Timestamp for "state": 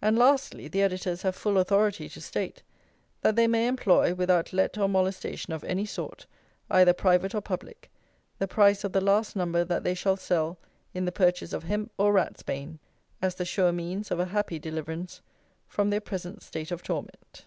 2.20-2.62, 16.44-16.70